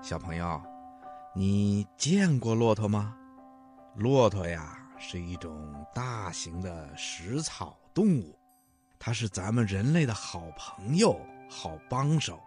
[0.00, 0.62] 小朋友，
[1.34, 3.16] 你见过骆驼吗？
[3.96, 8.38] 骆驼呀，是一种大型的食草动物，
[8.98, 12.38] 它是咱们人类的好朋友、好帮手。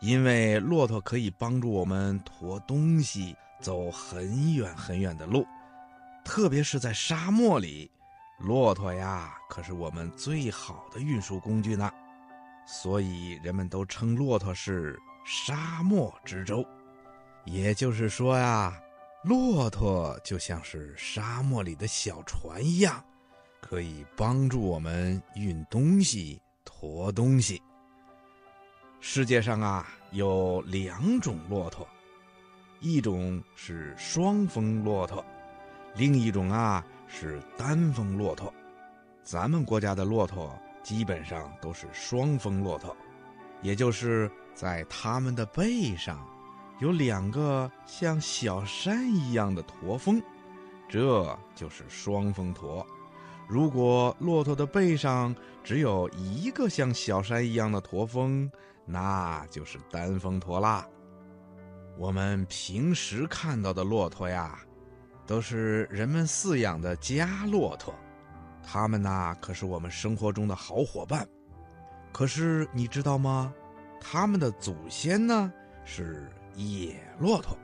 [0.00, 5.46] 因为骆驼可以帮助我们驮东西，走很远很远的路，
[6.24, 7.88] 特别是在沙漠里，
[8.40, 11.88] 骆驼呀可是我们最好的运输工具呢。
[12.66, 16.64] 所以人们都称骆驼是沙漠之舟。
[17.44, 18.80] 也就是说呀，
[19.24, 23.02] 骆驼就像是沙漠里的小船一样，
[23.60, 27.60] 可以帮助我们运东西、驮东西。
[29.00, 31.84] 世界上啊有两种骆驼，
[32.78, 35.24] 一种是双峰骆驼，
[35.96, 38.52] 另一种啊是单峰骆驼。
[39.24, 42.96] 咱们国家的骆驼基本上都是双峰骆驼，
[43.62, 46.26] 也就是在它们的背上
[46.80, 50.20] 有两个像小山一样的驼峰，
[50.88, 52.86] 这就是双峰驼。
[53.48, 58.50] 如果骆驼的背上只有一个像小山一样的驼峰，
[58.84, 60.86] 那就是单峰驼啦。
[61.98, 64.58] 我们平时看到的骆驼呀，
[65.26, 67.94] 都是人们饲养的家骆驼，
[68.62, 71.28] 它们呐可是我们生活中的好伙伴。
[72.12, 73.52] 可是你知道吗？
[74.00, 75.52] 它们的祖先呢
[75.84, 77.56] 是野骆驼，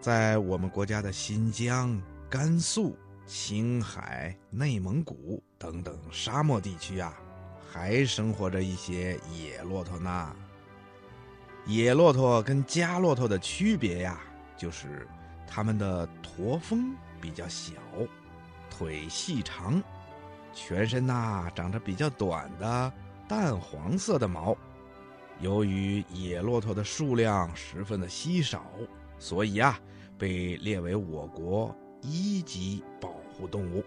[0.00, 2.96] 在我们国家的新疆、甘肃。
[3.30, 7.12] 青海、内蒙古等等沙漠地区啊，
[7.70, 10.34] 还生活着一些野骆驼呢。
[11.66, 14.18] 野骆驼跟家骆驼的区别呀，
[14.56, 15.06] 就是
[15.46, 17.74] 它们的驼峰比较小，
[18.70, 19.82] 腿细长，
[20.54, 22.90] 全身呐长着比较短的
[23.28, 24.56] 淡黄色的毛。
[25.40, 28.64] 由于野骆驼的数量十分的稀少，
[29.18, 29.78] 所以啊，
[30.18, 33.14] 被列为我国一级保。
[33.38, 33.84] 护动物，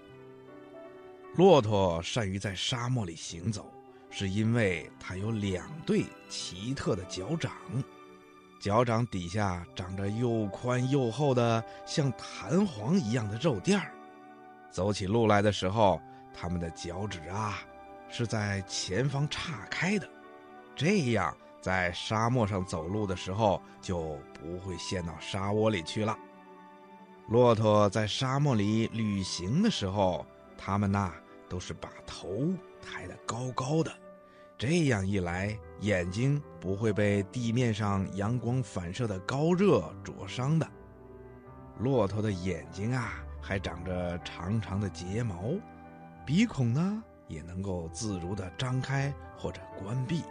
[1.35, 3.69] 骆驼善于在沙漠里行走，
[4.09, 7.51] 是因为它有两对奇特的脚掌，
[8.61, 13.91] 脚掌底下长着又宽又厚的像弹簧一样的肉垫儿。
[14.71, 16.01] 走起路来的时候，
[16.33, 17.59] 它们的脚趾啊
[18.11, 20.07] 是在前方岔开的，
[20.75, 26.15] 这样在沙漠上走路的时候就不会陷到沙窝里去了。
[27.27, 30.25] 骆驼在沙漠里旅行的时候，
[30.57, 31.13] 它们呐
[31.47, 32.27] 都是把头
[32.81, 33.91] 抬得高高的，
[34.57, 40.67] 这样一来，眼睛不会被地面上阳光反射的高热灼伤的。
[41.79, 45.53] 骆驼的眼睛啊还长着长长的睫毛，
[46.25, 50.23] 鼻孔呢也能够自如地张开或者关闭，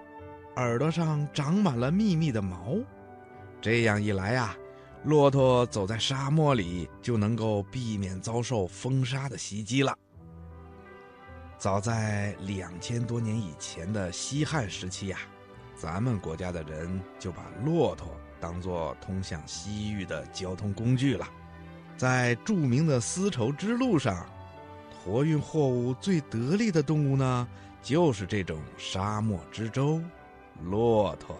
[0.56, 2.76] 耳朵上长满了密密的毛，
[3.60, 4.56] 这样一来啊。
[5.04, 9.96] 骆驼走在沙漠里，就能够避免遭受风沙的袭击了。
[11.56, 15.18] 早在两千多年以前的西汉时期呀，
[15.74, 21.26] 咱们国家的人就把骆驼当作通向西域的交通工具了。
[21.96, 24.26] 在著名的丝绸之路上，
[25.04, 27.48] 驮运货物最得力的动物呢，
[27.82, 30.00] 就是这种沙漠之舟——
[30.62, 31.36] 骆驼。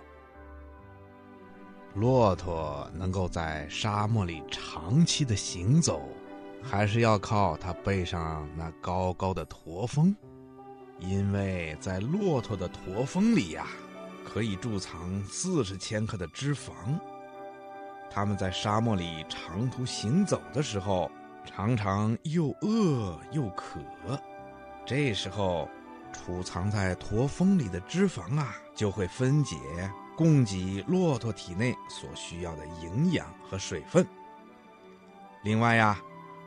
[1.95, 6.09] 骆驼能够在沙漠里长期的行走，
[6.63, 10.15] 还是要靠它背上那高高的驼峰，
[11.01, 13.67] 因为在骆驼的驼峰里呀，
[14.25, 16.73] 可以贮藏四十千克的脂肪。
[18.09, 21.11] 它们在沙漠里长途行走的时候，
[21.55, 23.81] 常常又饿又渴，
[24.87, 25.69] 这时候，
[26.13, 29.57] 储藏在驼峰里的脂肪啊，就会分解。
[30.17, 34.07] 供给骆驼体内所需要的营养和水分。
[35.43, 35.99] 另外呀，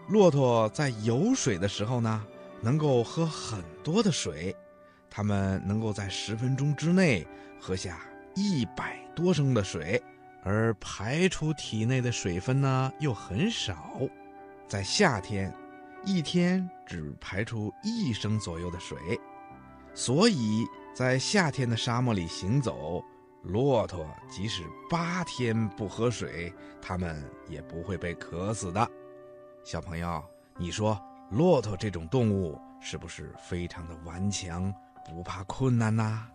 [0.09, 2.23] 骆驼在有水的时候呢，
[2.61, 4.55] 能够喝很多的水，
[5.09, 7.25] 它们能够在十分钟之内
[7.59, 7.99] 喝下
[8.35, 9.99] 一百多升的水，
[10.43, 13.75] 而排出体内的水分呢又很少，
[14.73, 15.53] 在夏天，
[16.03, 18.97] 一天只排出一升左右的水，
[19.93, 20.65] 所以
[20.95, 22.99] 在夏天的沙漠里行走。
[23.43, 28.89] 骆驼即使八天不喝水，它们也不会被渴死的。
[29.63, 30.23] 小朋友，
[30.57, 30.99] 你说
[31.29, 34.73] 骆驼这种动物是不是非常的顽强，
[35.05, 36.25] 不怕困难呐？